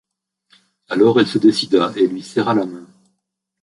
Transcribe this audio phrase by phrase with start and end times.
[0.89, 2.87] Alors, elle se décida, elle lui serra la main.